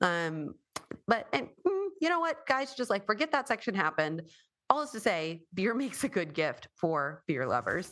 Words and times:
Um, 0.00 0.54
but 1.06 1.28
and 1.32 1.48
mm, 1.66 1.86
you 2.00 2.08
know 2.08 2.20
what, 2.20 2.46
guys, 2.46 2.74
just 2.74 2.90
like 2.90 3.06
forget 3.06 3.32
that 3.32 3.48
section 3.48 3.74
happened. 3.74 4.22
All 4.70 4.82
is 4.82 4.90
to 4.90 5.00
say, 5.00 5.42
beer 5.54 5.74
makes 5.74 6.04
a 6.04 6.08
good 6.08 6.34
gift 6.34 6.68
for 6.76 7.22
beer 7.26 7.46
lovers. 7.46 7.90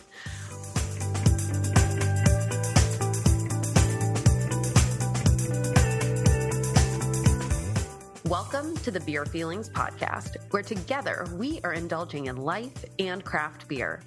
Welcome 8.25 8.77
to 8.79 8.91
the 8.91 9.03
Beer 9.05 9.27
Feelings 9.27 9.69
Podcast, 9.69 10.37
where 10.51 10.63
together 10.63 11.27
we 11.35 11.61
are 11.65 11.75
indulging 11.75 12.27
in 12.27 12.37
life 12.37 12.85
and 12.99 13.23
craft 13.23 13.69
beer. 13.69 14.01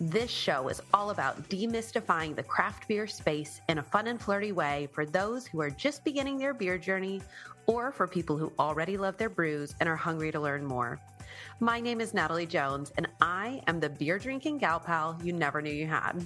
This 0.00 0.30
show 0.30 0.68
is 0.68 0.82
all 0.92 1.10
about 1.10 1.48
demystifying 1.48 2.36
the 2.36 2.42
craft 2.42 2.86
beer 2.88 3.06
space 3.06 3.60
in 3.68 3.78
a 3.78 3.82
fun 3.82 4.06
and 4.06 4.20
flirty 4.20 4.52
way 4.52 4.88
for 4.92 5.06
those 5.06 5.46
who 5.46 5.60
are 5.60 5.70
just 5.70 6.04
beginning 6.04 6.38
their 6.38 6.54
beer 6.54 6.78
journey 6.78 7.22
or 7.66 7.90
for 7.92 8.06
people 8.06 8.36
who 8.36 8.52
already 8.58 8.96
love 8.96 9.16
their 9.16 9.28
brews 9.28 9.74
and 9.80 9.88
are 9.88 9.96
hungry 9.96 10.30
to 10.32 10.40
learn 10.40 10.64
more. 10.64 11.00
My 11.60 11.80
name 11.80 12.00
is 12.00 12.14
Natalie 12.14 12.46
Jones, 12.46 12.92
and 12.96 13.08
I 13.20 13.62
am 13.66 13.80
the 13.80 13.88
beer 13.88 14.18
drinking 14.18 14.58
gal 14.58 14.80
pal 14.80 15.18
you 15.22 15.32
never 15.32 15.62
knew 15.62 15.72
you 15.72 15.86
had. 15.86 16.22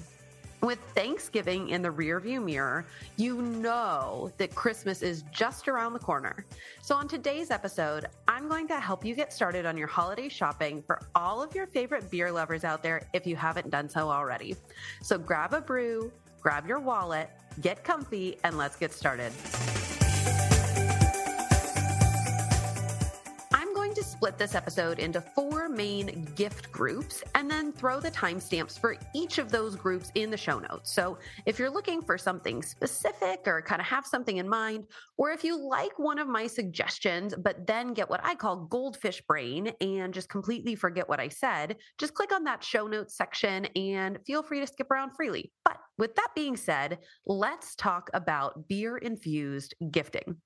With 0.62 0.78
Thanksgiving 0.94 1.70
in 1.70 1.80
the 1.80 1.88
rearview 1.88 2.44
mirror, 2.44 2.84
you 3.16 3.40
know 3.40 4.30
that 4.36 4.54
Christmas 4.54 5.00
is 5.00 5.22
just 5.32 5.68
around 5.68 5.94
the 5.94 5.98
corner. 5.98 6.44
So, 6.82 6.94
on 6.94 7.08
today's 7.08 7.50
episode, 7.50 8.06
I'm 8.28 8.46
going 8.46 8.68
to 8.68 8.78
help 8.78 9.02
you 9.02 9.14
get 9.14 9.32
started 9.32 9.64
on 9.64 9.78
your 9.78 9.86
holiday 9.86 10.28
shopping 10.28 10.82
for 10.82 11.00
all 11.14 11.42
of 11.42 11.54
your 11.54 11.66
favorite 11.66 12.10
beer 12.10 12.30
lovers 12.30 12.62
out 12.62 12.82
there 12.82 13.08
if 13.14 13.26
you 13.26 13.36
haven't 13.36 13.70
done 13.70 13.88
so 13.88 14.10
already. 14.10 14.54
So, 15.02 15.16
grab 15.16 15.54
a 15.54 15.62
brew, 15.62 16.12
grab 16.42 16.66
your 16.66 16.78
wallet, 16.78 17.30
get 17.62 17.82
comfy, 17.82 18.36
and 18.44 18.58
let's 18.58 18.76
get 18.76 18.92
started. 18.92 19.32
Split 24.20 24.36
this 24.36 24.54
episode 24.54 24.98
into 24.98 25.18
four 25.18 25.66
main 25.66 26.28
gift 26.36 26.70
groups 26.70 27.24
and 27.34 27.50
then 27.50 27.72
throw 27.72 28.00
the 28.00 28.10
timestamps 28.10 28.78
for 28.78 28.98
each 29.14 29.38
of 29.38 29.50
those 29.50 29.74
groups 29.74 30.12
in 30.14 30.30
the 30.30 30.36
show 30.36 30.58
notes. 30.58 30.92
So 30.92 31.16
if 31.46 31.58
you're 31.58 31.70
looking 31.70 32.02
for 32.02 32.18
something 32.18 32.62
specific 32.62 33.40
or 33.46 33.62
kind 33.62 33.80
of 33.80 33.86
have 33.86 34.04
something 34.04 34.36
in 34.36 34.46
mind, 34.46 34.84
or 35.16 35.30
if 35.30 35.42
you 35.42 35.56
like 35.66 35.98
one 35.98 36.18
of 36.18 36.28
my 36.28 36.46
suggestions, 36.46 37.34
but 37.34 37.66
then 37.66 37.94
get 37.94 38.10
what 38.10 38.20
I 38.22 38.34
call 38.34 38.66
goldfish 38.66 39.22
brain 39.22 39.72
and 39.80 40.12
just 40.12 40.28
completely 40.28 40.74
forget 40.74 41.08
what 41.08 41.18
I 41.18 41.28
said, 41.28 41.78
just 41.96 42.12
click 42.12 42.30
on 42.30 42.44
that 42.44 42.62
show 42.62 42.86
notes 42.86 43.16
section 43.16 43.64
and 43.74 44.18
feel 44.26 44.42
free 44.42 44.60
to 44.60 44.66
skip 44.66 44.90
around 44.90 45.12
freely. 45.16 45.50
But 45.64 45.78
with 45.96 46.14
that 46.16 46.28
being 46.34 46.58
said, 46.58 46.98
let's 47.24 47.74
talk 47.74 48.10
about 48.12 48.68
beer 48.68 48.98
infused 48.98 49.74
gifting. 49.90 50.36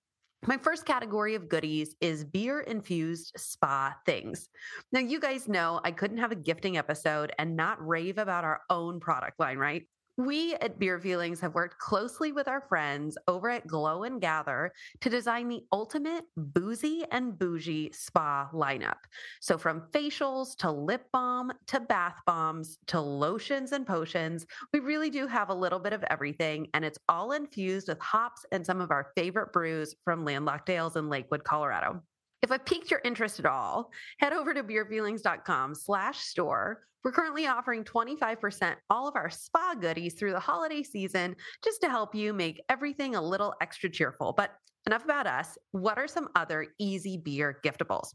My 0.46 0.58
first 0.58 0.84
category 0.84 1.34
of 1.34 1.48
goodies 1.48 1.96
is 2.02 2.22
beer 2.22 2.60
infused 2.60 3.32
spa 3.36 3.94
things. 4.04 4.50
Now, 4.92 5.00
you 5.00 5.18
guys 5.18 5.48
know 5.48 5.80
I 5.84 5.90
couldn't 5.90 6.18
have 6.18 6.32
a 6.32 6.36
gifting 6.36 6.76
episode 6.76 7.32
and 7.38 7.56
not 7.56 7.84
rave 7.86 8.18
about 8.18 8.44
our 8.44 8.60
own 8.68 9.00
product 9.00 9.40
line, 9.40 9.56
right? 9.56 9.84
We 10.16 10.54
at 10.54 10.78
Beer 10.78 11.00
Feelings 11.00 11.40
have 11.40 11.56
worked 11.56 11.78
closely 11.78 12.30
with 12.30 12.46
our 12.46 12.60
friends 12.60 13.18
over 13.26 13.50
at 13.50 13.66
Glow 13.66 14.04
and 14.04 14.20
Gather 14.20 14.72
to 15.00 15.10
design 15.10 15.48
the 15.48 15.64
ultimate 15.72 16.24
boozy 16.36 17.04
and 17.10 17.36
bougie 17.36 17.90
spa 17.92 18.48
lineup. 18.52 18.98
So, 19.40 19.58
from 19.58 19.88
facials 19.90 20.56
to 20.58 20.70
lip 20.70 21.06
balm 21.12 21.52
to 21.66 21.80
bath 21.80 22.20
bombs 22.26 22.78
to 22.86 23.00
lotions 23.00 23.72
and 23.72 23.84
potions, 23.84 24.46
we 24.72 24.78
really 24.78 25.10
do 25.10 25.26
have 25.26 25.48
a 25.48 25.54
little 25.54 25.80
bit 25.80 25.92
of 25.92 26.04
everything, 26.04 26.68
and 26.74 26.84
it's 26.84 26.98
all 27.08 27.32
infused 27.32 27.88
with 27.88 27.98
hops 27.98 28.46
and 28.52 28.64
some 28.64 28.80
of 28.80 28.92
our 28.92 29.10
favorite 29.16 29.52
brews 29.52 29.96
from 30.04 30.24
Landlocked 30.24 30.70
Ales 30.70 30.94
in 30.94 31.08
Lakewood, 31.08 31.42
Colorado. 31.42 32.00
If 32.44 32.52
I 32.52 32.58
piqued 32.58 32.90
your 32.90 33.00
interest 33.04 33.40
at 33.40 33.46
all, 33.46 33.90
head 34.20 34.34
over 34.34 34.52
to 34.52 34.62
beerfeelings.com 34.62 35.74
slash 35.74 36.18
store 36.18 36.82
we're 37.04 37.12
currently 37.12 37.46
offering 37.46 37.84
25% 37.84 38.76
all 38.88 39.06
of 39.06 39.14
our 39.14 39.28
spa 39.28 39.74
goodies 39.78 40.14
through 40.14 40.32
the 40.32 40.40
holiday 40.40 40.82
season 40.82 41.36
just 41.62 41.82
to 41.82 41.90
help 41.90 42.14
you 42.14 42.32
make 42.32 42.62
everything 42.70 43.14
a 43.14 43.20
little 43.20 43.54
extra 43.60 43.90
cheerful. 43.90 44.32
But 44.34 44.52
enough 44.86 45.04
about 45.04 45.26
us. 45.26 45.58
What 45.72 45.98
are 45.98 46.08
some 46.08 46.28
other 46.34 46.68
easy 46.78 47.18
beer 47.18 47.60
giftables? 47.62 48.14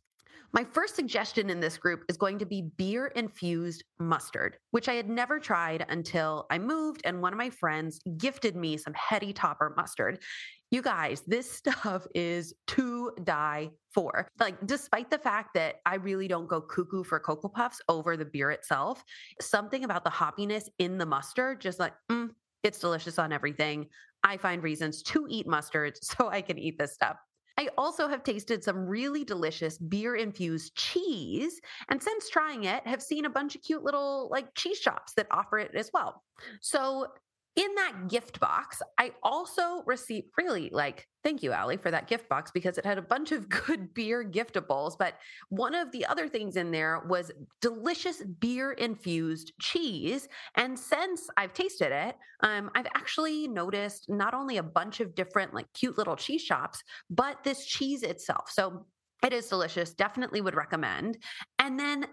My 0.51 0.63
first 0.63 0.95
suggestion 0.95 1.49
in 1.49 1.59
this 1.59 1.77
group 1.77 2.03
is 2.09 2.17
going 2.17 2.39
to 2.39 2.45
be 2.45 2.71
beer 2.77 3.07
infused 3.07 3.83
mustard, 3.99 4.57
which 4.71 4.89
I 4.89 4.93
had 4.93 5.07
never 5.07 5.39
tried 5.39 5.85
until 5.89 6.47
I 6.49 6.57
moved 6.57 7.01
and 7.05 7.21
one 7.21 7.33
of 7.33 7.37
my 7.37 7.49
friends 7.51 7.99
gifted 8.17 8.55
me 8.55 8.77
some 8.77 8.93
Heady 8.93 9.31
Topper 9.31 9.73
mustard. 9.77 10.19
You 10.71 10.81
guys, 10.81 11.21
this 11.27 11.51
stuff 11.59 12.07
is 12.15 12.53
to 12.67 13.11
die 13.23 13.69
for. 13.93 14.27
Like, 14.39 14.65
despite 14.65 15.11
the 15.11 15.17
fact 15.17 15.53
that 15.55 15.75
I 15.85 15.95
really 15.95 16.27
don't 16.27 16.47
go 16.47 16.61
cuckoo 16.61 17.03
for 17.03 17.19
Cocoa 17.19 17.49
Puffs 17.49 17.81
over 17.87 18.17
the 18.17 18.25
beer 18.25 18.51
itself, 18.51 19.03
something 19.39 19.83
about 19.83 20.03
the 20.03 20.09
hoppiness 20.09 20.63
in 20.79 20.97
the 20.97 21.05
mustard, 21.05 21.61
just 21.61 21.79
like, 21.79 21.93
mm, 22.11 22.29
it's 22.63 22.79
delicious 22.79 23.19
on 23.19 23.31
everything. 23.31 23.87
I 24.23 24.37
find 24.37 24.61
reasons 24.61 25.01
to 25.03 25.27
eat 25.29 25.47
mustard 25.47 25.97
so 26.03 26.29
I 26.29 26.41
can 26.41 26.57
eat 26.57 26.77
this 26.77 26.93
stuff. 26.93 27.17
I 27.59 27.67
also 27.77 28.07
have 28.07 28.23
tasted 28.23 28.63
some 28.63 28.87
really 28.87 29.25
delicious 29.25 29.77
beer 29.77 30.15
infused 30.15 30.77
cheese. 30.77 31.59
And 31.89 32.01
since 32.01 32.29
trying 32.29 32.63
it, 32.63 32.87
have 32.87 33.01
seen 33.01 33.25
a 33.25 33.29
bunch 33.29 33.53
of 33.53 33.61
cute 33.61 33.83
little 33.83 34.29
like 34.31 34.55
cheese 34.55 34.77
shops 34.77 35.13
that 35.15 35.27
offer 35.29 35.59
it 35.59 35.75
as 35.75 35.91
well. 35.93 36.23
So 36.61 37.07
in 37.55 37.75
that 37.75 38.07
gift 38.07 38.39
box, 38.39 38.81
I 38.97 39.11
also 39.23 39.83
received 39.85 40.27
really 40.37 40.69
like, 40.71 41.07
thank 41.23 41.43
you, 41.43 41.51
Allie, 41.51 41.77
for 41.77 41.91
that 41.91 42.07
gift 42.07 42.29
box 42.29 42.51
because 42.51 42.77
it 42.77 42.85
had 42.85 42.97
a 42.97 43.01
bunch 43.01 43.31
of 43.31 43.49
good 43.67 43.93
beer 43.93 44.23
giftables. 44.23 44.93
But 44.97 45.15
one 45.49 45.75
of 45.75 45.91
the 45.91 46.05
other 46.05 46.27
things 46.27 46.55
in 46.55 46.71
there 46.71 47.01
was 47.07 47.31
delicious 47.61 48.23
beer 48.39 48.71
infused 48.73 49.53
cheese. 49.59 50.27
And 50.55 50.77
since 50.77 51.27
I've 51.37 51.53
tasted 51.53 51.91
it, 51.91 52.15
um, 52.41 52.69
I've 52.75 52.87
actually 52.95 53.47
noticed 53.47 54.09
not 54.09 54.33
only 54.33 54.57
a 54.57 54.63
bunch 54.63 54.99
of 54.99 55.15
different, 55.15 55.53
like 55.53 55.71
cute 55.73 55.97
little 55.97 56.15
cheese 56.15 56.41
shops, 56.41 56.81
but 57.09 57.43
this 57.43 57.65
cheese 57.65 58.03
itself. 58.03 58.49
So 58.49 58.85
it 59.23 59.33
is 59.33 59.47
delicious. 59.47 59.93
Definitely 59.93 60.41
would 60.41 60.55
recommend. 60.55 61.17
And 61.59 61.79
then 61.79 62.05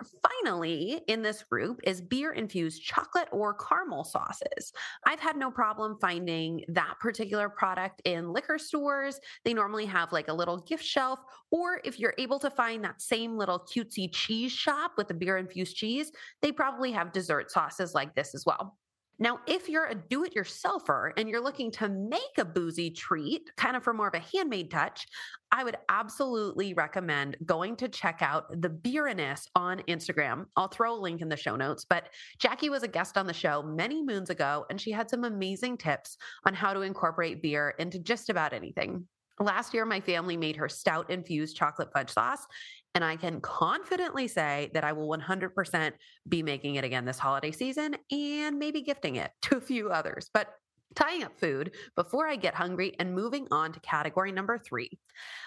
finally, 0.44 1.02
in 1.06 1.22
this 1.22 1.42
group 1.42 1.80
is 1.84 2.00
beer 2.00 2.32
infused 2.32 2.82
chocolate 2.82 3.28
or 3.32 3.54
caramel 3.54 4.04
sauces. 4.04 4.72
I've 5.06 5.20
had 5.20 5.36
no 5.36 5.50
problem 5.50 5.98
finding 6.00 6.64
that 6.68 6.94
particular 7.00 7.48
product 7.48 8.02
in 8.04 8.32
liquor 8.32 8.58
stores. 8.58 9.20
They 9.44 9.54
normally 9.54 9.86
have 9.86 10.12
like 10.12 10.28
a 10.28 10.34
little 10.34 10.58
gift 10.58 10.84
shelf, 10.84 11.20
or 11.50 11.80
if 11.84 11.98
you're 12.00 12.14
able 12.18 12.38
to 12.40 12.50
find 12.50 12.82
that 12.84 13.00
same 13.00 13.36
little 13.36 13.60
cutesy 13.60 14.12
cheese 14.12 14.52
shop 14.52 14.92
with 14.96 15.08
the 15.08 15.14
beer 15.14 15.36
infused 15.36 15.76
cheese, 15.76 16.10
they 16.42 16.50
probably 16.50 16.90
have 16.92 17.12
dessert 17.12 17.50
sauces 17.50 17.94
like 17.94 18.14
this 18.14 18.34
as 18.34 18.44
well. 18.44 18.76
Now, 19.18 19.40
if 19.46 19.68
you're 19.68 19.86
a 19.86 19.94
do 19.94 20.24
it 20.24 20.34
yourselfer 20.34 21.12
and 21.16 21.28
you're 21.28 21.42
looking 21.42 21.70
to 21.72 21.88
make 21.88 22.36
a 22.38 22.44
boozy 22.44 22.90
treat, 22.90 23.50
kind 23.56 23.74
of 23.74 23.82
for 23.82 23.94
more 23.94 24.08
of 24.08 24.14
a 24.14 24.18
handmade 24.36 24.70
touch, 24.70 25.06
I 25.50 25.64
would 25.64 25.78
absolutely 25.88 26.74
recommend 26.74 27.36
going 27.46 27.76
to 27.76 27.88
check 27.88 28.18
out 28.20 28.44
the 28.60 28.68
Beeroness 28.68 29.46
on 29.54 29.78
Instagram. 29.88 30.46
I'll 30.56 30.68
throw 30.68 30.94
a 30.94 31.00
link 31.00 31.22
in 31.22 31.30
the 31.30 31.36
show 31.36 31.56
notes, 31.56 31.86
but 31.88 32.10
Jackie 32.38 32.68
was 32.68 32.82
a 32.82 32.88
guest 32.88 33.16
on 33.16 33.26
the 33.26 33.32
show 33.32 33.62
many 33.62 34.02
moons 34.02 34.28
ago, 34.28 34.66
and 34.68 34.78
she 34.78 34.90
had 34.90 35.08
some 35.08 35.24
amazing 35.24 35.78
tips 35.78 36.18
on 36.46 36.52
how 36.52 36.74
to 36.74 36.82
incorporate 36.82 37.42
beer 37.42 37.74
into 37.78 37.98
just 37.98 38.28
about 38.28 38.52
anything. 38.52 39.06
Last 39.38 39.74
year, 39.74 39.84
my 39.84 40.00
family 40.00 40.36
made 40.36 40.56
her 40.56 40.68
stout 40.68 41.10
infused 41.10 41.56
chocolate 41.56 41.90
fudge 41.92 42.10
sauce, 42.10 42.46
and 42.96 43.04
I 43.04 43.14
can 43.16 43.42
confidently 43.42 44.26
say 44.26 44.70
that 44.72 44.82
I 44.82 44.92
will 44.92 45.06
100% 45.06 45.92
be 46.30 46.42
making 46.42 46.76
it 46.76 46.84
again 46.84 47.04
this 47.04 47.18
holiday 47.18 47.52
season 47.52 47.94
and 48.10 48.58
maybe 48.58 48.80
gifting 48.80 49.16
it 49.16 49.32
to 49.42 49.58
a 49.58 49.60
few 49.60 49.90
others. 49.90 50.30
But 50.32 50.48
tying 50.94 51.22
up 51.22 51.38
food 51.38 51.74
before 51.94 52.26
I 52.26 52.36
get 52.36 52.54
hungry 52.54 52.94
and 52.98 53.14
moving 53.14 53.48
on 53.50 53.70
to 53.74 53.80
category 53.80 54.32
number 54.32 54.56
three. 54.56 54.88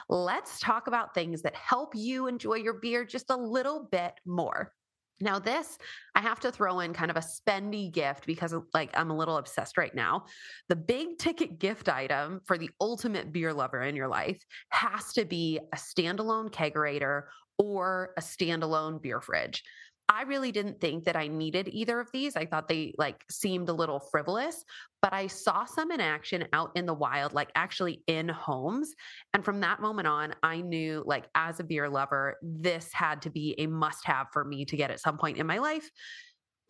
Let's 0.09 0.59
talk 0.59 0.85
about 0.85 1.15
things 1.15 1.41
that 1.41 1.55
help 1.55 1.95
you 1.95 2.27
enjoy 2.27 2.57
your 2.57 2.75
beer 2.75 3.03
just 3.03 3.31
a 3.31 3.35
little 3.35 3.87
bit 3.91 4.13
more. 4.27 4.71
Now, 5.21 5.39
this 5.39 5.77
I 6.15 6.21
have 6.21 6.39
to 6.41 6.51
throw 6.51 6.79
in 6.79 6.93
kind 6.93 7.11
of 7.11 7.17
a 7.17 7.21
spendy 7.21 7.91
gift 7.91 8.25
because, 8.25 8.53
uh, 8.53 8.61
like, 8.73 8.91
I'm 8.93 9.09
a 9.09 9.15
little 9.17 9.37
obsessed 9.37 9.77
right 9.77 9.93
now. 9.93 10.25
The 10.69 10.75
big 10.75 11.17
ticket 11.17 11.59
gift 11.59 11.89
item 11.89 12.41
for 12.45 12.57
the 12.57 12.69
ultimate 12.79 13.31
beer 13.31 13.53
lover 13.53 13.81
in 13.81 13.95
your 13.95 14.07
life 14.07 14.41
has 14.69 15.13
to 15.13 15.25
be 15.25 15.59
a 15.73 15.75
standalone 15.75 16.49
kegerator 16.51 17.23
or 17.57 18.13
a 18.17 18.21
standalone 18.21 19.01
beer 19.01 19.19
fridge. 19.19 19.63
I 20.11 20.23
really 20.23 20.51
didn't 20.51 20.81
think 20.81 21.03
that 21.03 21.15
I 21.15 21.27
needed 21.27 21.69
either 21.71 21.99
of 21.99 22.11
these. 22.11 22.35
I 22.35 22.47
thought 22.47 22.67
they 22.67 22.95
like 22.97 23.23
seemed 23.29 23.69
a 23.69 23.73
little 23.73 23.99
frivolous, 23.99 24.65
but 25.03 25.13
I 25.13 25.27
saw 25.27 25.65
some 25.65 25.91
in 25.91 26.01
action 26.01 26.47
out 26.51 26.71
in 26.75 26.87
the 26.87 26.95
wild, 26.95 27.33
like 27.33 27.51
actually 27.53 28.03
in 28.07 28.27
homes. 28.27 28.95
And 29.35 29.45
from 29.45 29.59
that 29.59 29.81
moment 29.81 30.07
on, 30.07 30.33
I 30.41 30.61
knew 30.61 31.03
like 31.05 31.29
as 31.35 31.59
a 31.59 31.63
beer 31.63 31.87
lover, 31.87 32.37
this 32.41 32.89
had 32.91 33.21
to 33.21 33.29
be 33.29 33.53
a 33.59 33.67
must 33.67 34.03
have 34.07 34.27
for 34.33 34.43
me 34.43 34.65
to 34.65 34.75
get 34.75 34.89
at 34.89 34.99
some 34.99 35.17
point 35.17 35.37
in 35.37 35.45
my 35.45 35.59
life. 35.59 35.87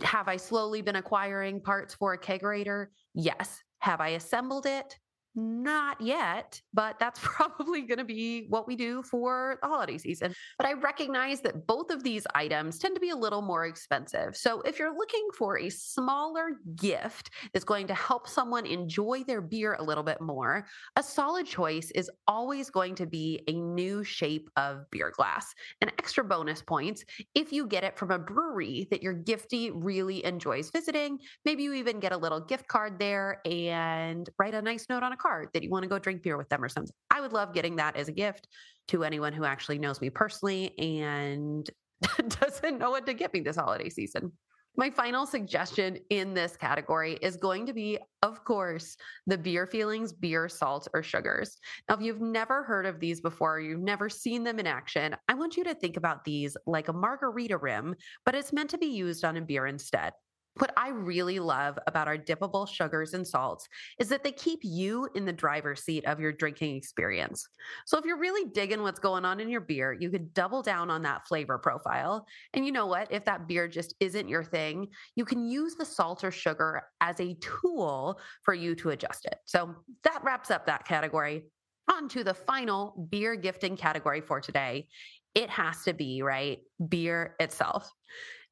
Have 0.02 0.28
I 0.28 0.36
slowly 0.36 0.82
been 0.82 0.98
acquiring 0.98 1.62
parts 1.62 1.94
for 1.94 2.12
a 2.12 2.20
kegerator? 2.20 2.88
Yes. 3.16 3.58
Have 3.80 4.02
I 4.02 4.10
assembled 4.10 4.66
it? 4.66 4.98
Not 5.40 6.00
yet, 6.02 6.62
but 6.74 6.98
that's 7.00 7.20
probably 7.24 7.82
going 7.82 7.98
to 7.98 8.04
be 8.04 8.46
what 8.50 8.68
we 8.68 8.76
do 8.76 9.02
for 9.04 9.58
the 9.62 9.68
holiday 9.68 9.98
season. 9.98 10.34
But 10.58 10.68
I 10.68 10.74
recognize 10.74 11.42
that 11.42 11.66
both 11.66 11.90
of 11.90 12.04
these 12.04 12.26
items 12.36 12.78
tend 12.78 12.96
to 12.96 13.02
be 13.02 13.10
a 13.10 13.16
little 13.16 13.42
more 13.42 13.66
expensive. 13.66 14.36
So 14.36 14.62
if 14.62 14.78
you're 14.78 14.96
looking 14.96 15.28
for 15.38 15.60
a 15.60 15.70
smaller 15.70 16.52
gift 16.76 17.32
that's 17.54 17.66
going 17.66 17.88
to 17.88 17.94
help 17.94 18.28
someone 18.28 18.66
enjoy 18.66 19.24
their 19.24 19.42
beer 19.42 19.76
a 19.80 19.84
little 19.84 20.04
bit 20.04 20.22
more, 20.22 20.66
a 20.96 21.04
solid 21.04 21.46
choice 21.46 21.92
is 21.92 22.10
always 22.28 22.70
going 22.70 22.96
to 22.96 23.06
be 23.06 23.42
a 23.48 23.54
new 23.54 24.04
shape 24.04 24.50
of 24.58 24.90
beer 24.92 25.12
glass. 25.16 25.54
And 25.82 25.92
extra 25.98 26.24
bonus 26.24 26.62
points 26.62 27.04
if 27.36 27.52
you 27.52 27.68
get 27.68 27.84
it 27.84 27.98
from 27.98 28.12
a 28.12 28.20
brewery 28.20 28.88
that 28.92 29.02
your 29.02 29.16
giftee 29.16 29.72
really 29.74 30.26
enjoys 30.26 30.70
visiting. 30.70 31.20
Maybe 31.46 31.64
you 31.64 31.74
even 31.74 32.00
get 32.00 32.12
a 32.12 32.18
little 32.18 32.40
gift 32.40 32.68
card 32.68 33.00
there 33.00 33.42
and 33.46 34.30
write 34.38 34.54
a 34.54 34.62
nice 34.62 34.88
note 34.90 35.04
on 35.04 35.14
a 35.14 35.18
card 35.18 35.29
card 35.30 35.50
that 35.54 35.64
you 35.64 35.70
want 35.70 35.84
to 35.84 35.90
go 35.90 36.00
drink 36.00 36.24
beer 36.24 36.38
with 36.38 36.50
them 36.50 36.64
or 36.64 36.70
something. 36.70 36.94
I 37.12 37.22
would 37.22 37.34
love 37.34 37.54
getting 37.54 37.76
that 37.76 37.96
as 37.96 38.08
a 38.08 38.12
gift 38.12 38.48
to 38.88 39.04
anyone 39.04 39.34
who 39.34 39.46
actually 39.46 39.78
knows 39.78 40.02
me 40.02 40.10
personally 40.10 40.78
and 40.80 41.70
doesn't 42.42 42.80
know 42.80 42.90
what 42.90 43.06
to 43.06 43.14
get 43.14 43.34
me 43.34 43.42
this 43.42 43.56
holiday 43.56 43.90
season. 43.90 44.32
My 44.76 44.90
final 44.90 45.26
suggestion 45.26 45.98
in 46.10 46.34
this 46.34 46.56
category 46.56 47.20
is 47.22 47.36
going 47.36 47.66
to 47.66 47.74
be, 47.74 47.98
of 48.22 48.44
course, 48.46 48.96
the 49.28 49.38
beer 49.38 49.68
feelings, 49.68 50.14
beer 50.14 50.48
salts, 50.48 50.88
or 50.94 51.04
sugars. 51.04 51.58
Now, 51.90 51.96
if 51.96 52.02
you've 52.02 52.22
never 52.22 52.64
heard 52.64 52.86
of 52.86 53.00
these 53.00 53.20
before, 53.20 53.60
you've 53.60 53.82
never 53.82 54.10
seen 54.10 54.44
them 54.44 54.58
in 54.58 54.68
action, 54.68 55.16
I 55.28 55.34
want 55.34 55.58
you 55.58 55.64
to 55.66 55.74
think 55.74 55.98
about 55.98 56.24
these 56.24 56.56
like 56.66 56.88
a 56.88 56.94
margarita 56.94 57.58
rim, 57.58 57.96
but 58.26 58.36
it's 58.36 58.54
meant 58.54 58.70
to 58.70 58.78
be 58.78 58.86
used 58.86 59.26
on 59.26 59.38
a 59.38 59.42
beer 59.42 59.68
instead. 59.68 60.14
What 60.60 60.74
I 60.76 60.90
really 60.90 61.40
love 61.40 61.80
about 61.88 62.08
our 62.10 62.18
dippable 62.18 62.68
sugars 62.68 63.14
and 63.14 63.26
salts 63.26 63.68
is 63.98 64.10
that 64.10 64.24
they 64.24 64.34
keep 64.34 64.60
you 64.62 65.08
in 65.16 65.24
the 65.24 65.32
driver's 65.32 65.84
seat 65.84 66.06
of 66.06 66.20
your 66.20 66.34
drinking 66.34 66.76
experience. 66.76 67.48
So 67.86 67.98
if 67.98 68.04
you're 68.04 68.20
really 68.20 68.50
digging 68.52 68.82
what's 68.82 69.00
going 69.00 69.24
on 69.24 69.40
in 69.40 69.50
your 69.50 69.62
beer, 69.62 69.94
you 69.94 70.10
could 70.10 70.34
double 70.34 70.62
down 70.62 70.92
on 70.92 71.02
that 71.04 71.26
flavor 71.28 71.58
profile. 71.58 72.26
And 72.54 72.66
you 72.66 72.74
know 72.74 72.88
what? 72.88 73.08
If 73.10 73.24
that 73.26 73.48
beer 73.48 73.70
just 73.70 73.96
isn't 74.02 74.28
your 74.28 74.44
thing, 74.44 74.90
you 75.16 75.24
can 75.24 75.50
use 75.50 75.76
the 75.76 75.86
salt 75.86 76.26
or 76.26 76.32
sugar 76.32 76.84
as 77.00 77.20
a 77.22 77.36
tool 77.36 78.20
for 78.44 78.54
you 78.54 78.76
to 78.76 78.90
adjust 78.90 79.26
it. 79.26 79.38
So 79.46 79.76
that 80.04 80.22
wraps 80.24 80.52
up 80.52 80.66
that 80.66 80.86
category. 80.86 81.46
On 81.90 82.08
to 82.10 82.24
the 82.24 82.34
final 82.34 83.08
beer 83.10 83.36
gifting 83.36 83.78
category 83.78 84.22
for 84.22 84.42
today. 84.42 84.90
It 85.34 85.50
has 85.50 85.84
to 85.86 85.94
be, 85.94 86.22
right? 86.22 86.60
Beer 86.88 87.36
itself. 87.40 87.90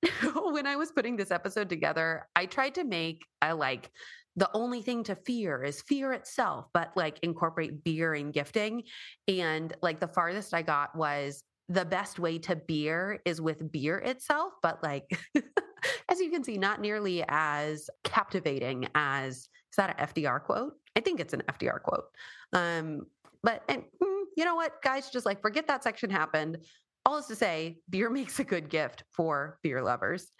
when 0.51 0.67
I 0.67 0.75
was 0.75 0.91
putting 0.91 1.15
this 1.15 1.31
episode 1.31 1.69
together, 1.69 2.27
I 2.35 2.45
tried 2.45 2.75
to 2.75 2.83
make 2.83 3.25
a 3.41 3.53
like 3.53 3.91
the 4.35 4.49
only 4.53 4.81
thing 4.83 5.03
to 5.05 5.15
fear 5.15 5.63
is 5.63 5.81
fear 5.81 6.13
itself, 6.13 6.67
but 6.73 6.91
like 6.95 7.19
incorporate 7.23 7.83
beer 7.83 8.13
and 8.13 8.31
gifting. 8.31 8.83
And 9.27 9.73
like 9.81 9.99
the 9.99 10.07
farthest 10.07 10.53
I 10.53 10.61
got 10.61 10.95
was 10.95 11.43
the 11.69 11.85
best 11.85 12.19
way 12.19 12.37
to 12.39 12.55
beer 12.55 13.19
is 13.25 13.41
with 13.41 13.71
beer 13.71 13.97
itself, 13.97 14.53
but 14.61 14.81
like 14.83 15.19
as 16.09 16.19
you 16.19 16.29
can 16.29 16.43
see, 16.43 16.57
not 16.57 16.81
nearly 16.81 17.23
as 17.27 17.89
captivating 18.03 18.87
as 18.95 19.49
is 19.71 19.75
that 19.77 19.99
an 19.99 20.07
FDR 20.07 20.41
quote? 20.41 20.73
I 20.95 21.01
think 21.01 21.19
it's 21.19 21.33
an 21.33 21.43
FDR 21.49 21.81
quote. 21.81 22.05
Um, 22.53 23.05
but 23.43 23.63
and, 23.69 23.83
mm, 24.01 24.23
you 24.35 24.45
know 24.45 24.55
what, 24.55 24.81
guys, 24.81 25.09
just 25.09 25.25
like 25.25 25.41
forget 25.41 25.67
that 25.67 25.83
section 25.83 26.09
happened 26.09 26.59
all 27.07 27.17
is 27.17 27.25
to 27.27 27.35
say, 27.35 27.79
beer 27.89 28.09
makes 28.19 28.39
a 28.39 28.43
good 28.43 28.69
gift 28.69 29.03
for 29.11 29.57
beer 29.63 29.81
lovers. 29.81 30.33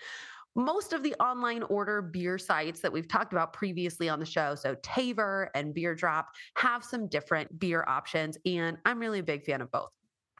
Most 0.56 0.92
of 0.92 1.04
the 1.04 1.14
online 1.16 1.64
order 1.64 2.02
beer 2.02 2.38
sites 2.38 2.80
that 2.82 2.92
we've 2.92 3.08
talked 3.08 3.32
about 3.32 3.54
previously 3.54 4.10
on 4.10 4.20
the 4.20 4.26
show, 4.26 4.56
so 4.56 4.76
Tavour 4.76 5.50
and 5.54 5.74
Beer 5.74 5.94
Drop, 5.94 6.30
have 6.56 6.84
some 6.84 7.08
different 7.08 7.60
beer 7.60 7.86
options, 7.88 8.38
and 8.46 8.78
I'm 8.84 9.00
really 9.00 9.20
a 9.20 9.24
big 9.24 9.46
fan 9.46 9.62
of 9.62 9.72
both. 9.72 9.92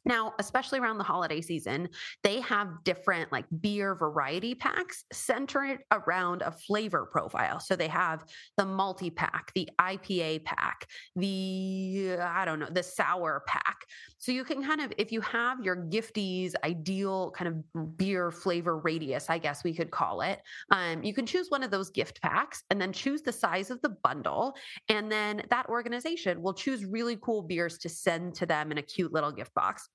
Now, 0.08 0.32
especially 0.38 0.78
around 0.78 0.96
the 0.96 1.04
holiday 1.04 1.42
season, 1.42 1.90
they 2.24 2.40
have 2.40 2.82
different 2.82 3.30
like 3.30 3.44
beer 3.60 3.94
variety 3.94 4.54
packs 4.54 5.04
centered 5.12 5.80
around 5.92 6.40
a 6.40 6.50
flavor 6.50 7.06
profile. 7.12 7.60
So 7.60 7.76
they 7.76 7.88
have 7.88 8.24
the 8.56 8.64
multi 8.64 9.10
pack, 9.10 9.52
the 9.54 9.68
IPA 9.78 10.44
pack, 10.44 10.86
the, 11.14 12.16
I 12.20 12.46
don't 12.46 12.58
know, 12.58 12.70
the 12.70 12.82
sour 12.82 13.44
pack. 13.46 13.76
So 14.16 14.32
you 14.32 14.44
can 14.44 14.64
kind 14.64 14.80
of, 14.80 14.92
if 14.96 15.12
you 15.12 15.20
have 15.20 15.62
your 15.62 15.76
gifties 15.76 16.54
ideal 16.64 17.30
kind 17.32 17.48
of 17.74 17.96
beer 17.98 18.30
flavor 18.30 18.78
radius, 18.78 19.28
I 19.28 19.36
guess 19.36 19.62
we 19.62 19.74
could 19.74 19.90
call 19.90 20.22
it, 20.22 20.40
um, 20.70 21.04
you 21.04 21.12
can 21.12 21.26
choose 21.26 21.50
one 21.50 21.62
of 21.62 21.70
those 21.70 21.90
gift 21.90 22.22
packs 22.22 22.62
and 22.70 22.80
then 22.80 22.94
choose 22.94 23.20
the 23.20 23.32
size 23.32 23.70
of 23.70 23.82
the 23.82 23.90
bundle. 23.90 24.56
And 24.88 25.12
then 25.12 25.42
that 25.50 25.68
organization 25.68 26.40
will 26.40 26.54
choose 26.54 26.86
really 26.86 27.18
cool 27.20 27.42
beers 27.42 27.76
to 27.78 27.90
send 27.90 28.34
to 28.36 28.46
them 28.46 28.72
in 28.72 28.78
a 28.78 28.82
cute 28.82 29.12
little 29.12 29.30
gift 29.30 29.52
box. 29.52 29.86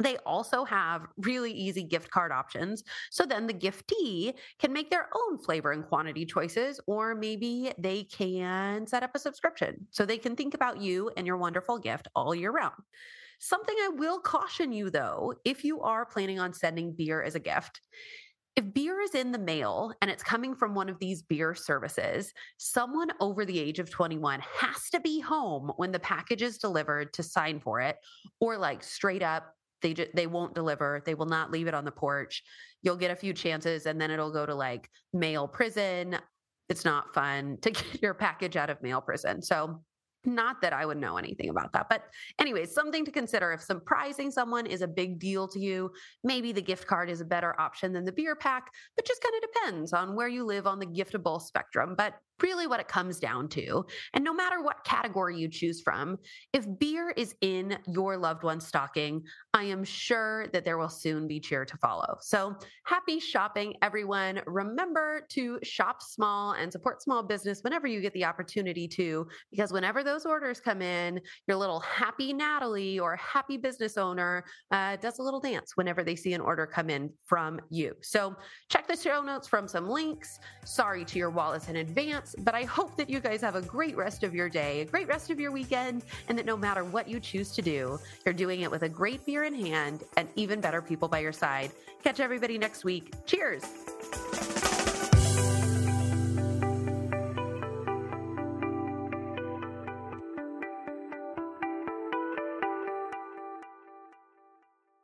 They 0.00 0.16
also 0.24 0.64
have 0.64 1.06
really 1.18 1.52
easy 1.52 1.84
gift 1.84 2.10
card 2.10 2.32
options. 2.32 2.82
So 3.10 3.26
then 3.26 3.46
the 3.46 3.54
giftee 3.54 4.34
can 4.58 4.72
make 4.72 4.90
their 4.90 5.08
own 5.14 5.38
flavor 5.38 5.72
and 5.72 5.84
quantity 5.84 6.24
choices, 6.24 6.80
or 6.86 7.14
maybe 7.14 7.72
they 7.78 8.04
can 8.04 8.86
set 8.86 9.02
up 9.02 9.14
a 9.14 9.18
subscription 9.18 9.86
so 9.90 10.04
they 10.04 10.18
can 10.18 10.36
think 10.36 10.54
about 10.54 10.80
you 10.80 11.10
and 11.16 11.26
your 11.26 11.36
wonderful 11.36 11.78
gift 11.78 12.08
all 12.14 12.34
year 12.34 12.50
round. 12.50 12.74
Something 13.40 13.76
I 13.82 13.88
will 13.88 14.18
caution 14.18 14.72
you 14.72 14.90
though, 14.90 15.34
if 15.44 15.64
you 15.64 15.80
are 15.82 16.06
planning 16.06 16.40
on 16.40 16.52
sending 16.52 16.92
beer 16.92 17.22
as 17.22 17.34
a 17.34 17.40
gift, 17.40 17.80
if 18.56 18.74
beer 18.74 19.00
is 19.00 19.14
in 19.14 19.32
the 19.32 19.38
mail 19.38 19.92
and 20.02 20.10
it's 20.10 20.22
coming 20.22 20.54
from 20.54 20.74
one 20.74 20.88
of 20.88 20.98
these 20.98 21.22
beer 21.22 21.54
services, 21.54 22.32
someone 22.58 23.08
over 23.20 23.44
the 23.44 23.58
age 23.58 23.78
of 23.78 23.90
21 23.90 24.40
has 24.58 24.90
to 24.90 25.00
be 25.00 25.20
home 25.20 25.72
when 25.76 25.92
the 25.92 26.00
package 26.00 26.42
is 26.42 26.58
delivered 26.58 27.12
to 27.14 27.22
sign 27.22 27.60
for 27.60 27.80
it, 27.80 27.96
or 28.40 28.58
like 28.58 28.82
straight 28.82 29.22
up 29.22 29.54
they 29.82 29.94
just 29.94 30.14
they 30.14 30.26
won't 30.26 30.54
deliver 30.54 31.02
they 31.06 31.14
will 31.14 31.26
not 31.26 31.50
leave 31.50 31.66
it 31.66 31.74
on 31.74 31.84
the 31.84 31.90
porch 31.90 32.42
you'll 32.82 32.96
get 32.96 33.10
a 33.10 33.16
few 33.16 33.32
chances 33.32 33.86
and 33.86 34.00
then 34.00 34.10
it'll 34.10 34.32
go 34.32 34.46
to 34.46 34.54
like 34.54 34.88
mail 35.12 35.46
prison 35.46 36.16
it's 36.68 36.84
not 36.84 37.12
fun 37.14 37.56
to 37.62 37.70
get 37.70 38.02
your 38.02 38.14
package 38.14 38.56
out 38.56 38.70
of 38.70 38.82
mail 38.82 39.00
prison 39.00 39.42
so 39.42 39.80
not 40.24 40.60
that 40.60 40.72
I 40.72 40.84
would 40.84 40.98
know 40.98 41.16
anything 41.16 41.48
about 41.48 41.72
that. 41.72 41.86
But, 41.88 42.04
anyways, 42.38 42.74
something 42.74 43.04
to 43.04 43.10
consider 43.10 43.52
if 43.52 43.62
surprising 43.62 44.30
someone 44.30 44.66
is 44.66 44.82
a 44.82 44.88
big 44.88 45.18
deal 45.18 45.48
to 45.48 45.58
you, 45.58 45.90
maybe 46.24 46.52
the 46.52 46.62
gift 46.62 46.86
card 46.86 47.08
is 47.08 47.20
a 47.20 47.24
better 47.24 47.58
option 47.58 47.92
than 47.92 48.04
the 48.04 48.12
beer 48.12 48.36
pack, 48.36 48.70
but 48.96 49.06
just 49.06 49.22
kind 49.22 49.34
of 49.34 49.50
depends 49.50 49.92
on 49.92 50.14
where 50.14 50.28
you 50.28 50.44
live 50.44 50.66
on 50.66 50.78
the 50.78 50.86
giftable 50.86 51.40
spectrum. 51.40 51.94
But 51.96 52.14
really 52.42 52.66
what 52.66 52.80
it 52.80 52.88
comes 52.88 53.18
down 53.18 53.48
to. 53.48 53.84
And 54.14 54.24
no 54.24 54.32
matter 54.32 54.62
what 54.62 54.84
category 54.84 55.38
you 55.38 55.48
choose 55.48 55.80
from, 55.80 56.18
if 56.52 56.66
beer 56.78 57.10
is 57.16 57.34
in 57.40 57.78
your 57.86 58.16
loved 58.16 58.42
one's 58.42 58.66
stocking, 58.66 59.22
I 59.54 59.64
am 59.64 59.84
sure 59.84 60.48
that 60.48 60.64
there 60.64 60.78
will 60.78 60.88
soon 60.88 61.26
be 61.26 61.40
cheer 61.40 61.64
to 61.64 61.76
follow. 61.78 62.16
So 62.20 62.56
happy 62.84 63.18
shopping, 63.20 63.74
everyone. 63.82 64.40
Remember 64.46 65.26
to 65.30 65.58
shop 65.62 66.02
small 66.02 66.52
and 66.52 66.70
support 66.70 67.02
small 67.02 67.22
business 67.22 67.62
whenever 67.62 67.86
you 67.86 68.00
get 68.00 68.12
the 68.14 68.24
opportunity 68.24 68.86
to, 68.88 69.26
because 69.50 69.72
whenever 69.72 70.02
those 70.04 70.24
orders 70.24 70.60
come 70.60 70.82
in, 70.82 71.20
your 71.46 71.56
little 71.56 71.80
happy 71.80 72.32
Natalie 72.32 72.98
or 72.98 73.16
happy 73.16 73.56
business 73.56 73.96
owner 73.96 74.44
uh, 74.70 74.96
does 74.96 75.18
a 75.18 75.22
little 75.22 75.40
dance 75.40 75.76
whenever 75.76 76.02
they 76.02 76.16
see 76.16 76.32
an 76.32 76.40
order 76.40 76.66
come 76.66 76.90
in 76.90 77.10
from 77.24 77.60
you. 77.70 77.94
So 78.02 78.36
check 78.68 78.86
the 78.86 78.96
show 78.96 79.22
notes 79.22 79.48
from 79.48 79.66
some 79.68 79.88
links. 79.88 80.38
Sorry 80.64 81.04
to 81.06 81.18
your 81.18 81.30
wallets 81.30 81.68
in 81.68 81.76
advance 81.76 82.29
but 82.38 82.54
I 82.54 82.64
hope 82.64 82.96
that 82.96 83.10
you 83.10 83.20
guys 83.20 83.40
have 83.40 83.54
a 83.54 83.62
great 83.62 83.96
rest 83.96 84.22
of 84.22 84.34
your 84.34 84.48
day, 84.48 84.80
a 84.80 84.84
great 84.84 85.08
rest 85.08 85.30
of 85.30 85.40
your 85.40 85.52
weekend, 85.52 86.04
and 86.28 86.38
that 86.38 86.46
no 86.46 86.56
matter 86.56 86.84
what 86.84 87.08
you 87.08 87.20
choose 87.20 87.52
to 87.52 87.62
do, 87.62 87.98
you're 88.24 88.34
doing 88.34 88.62
it 88.62 88.70
with 88.70 88.82
a 88.82 88.88
great 88.88 89.24
beer 89.26 89.44
in 89.44 89.54
hand 89.54 90.04
and 90.16 90.28
even 90.36 90.60
better 90.60 90.82
people 90.82 91.08
by 91.08 91.18
your 91.20 91.32
side. 91.32 91.70
Catch 92.02 92.20
everybody 92.20 92.58
next 92.58 92.84
week. 92.84 93.12
Cheers. 93.26 93.64